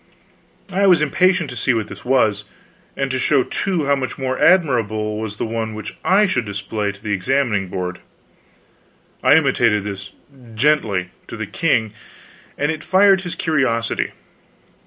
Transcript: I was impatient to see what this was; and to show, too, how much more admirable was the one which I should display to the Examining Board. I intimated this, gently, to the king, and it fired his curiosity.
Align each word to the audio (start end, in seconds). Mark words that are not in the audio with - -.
I 0.71 0.87
was 0.87 1.03
impatient 1.03 1.51
to 1.51 1.55
see 1.55 1.75
what 1.75 1.87
this 1.87 2.03
was; 2.03 2.43
and 2.97 3.11
to 3.11 3.19
show, 3.19 3.43
too, 3.43 3.85
how 3.85 3.95
much 3.95 4.17
more 4.17 4.39
admirable 4.39 5.19
was 5.19 5.35
the 5.35 5.45
one 5.45 5.75
which 5.75 5.95
I 6.03 6.25
should 6.25 6.43
display 6.45 6.91
to 6.91 7.03
the 7.03 7.11
Examining 7.11 7.67
Board. 7.67 7.99
I 9.21 9.35
intimated 9.35 9.83
this, 9.83 10.09
gently, 10.55 11.11
to 11.27 11.37
the 11.37 11.45
king, 11.45 11.93
and 12.57 12.71
it 12.71 12.83
fired 12.83 13.21
his 13.21 13.35
curiosity. 13.35 14.09